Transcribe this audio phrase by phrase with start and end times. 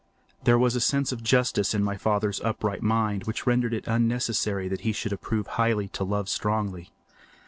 [0.45, 4.67] There was a sense of justice in my father's upright mind which rendered it necessary
[4.67, 6.89] that he should approve highly to love strongly.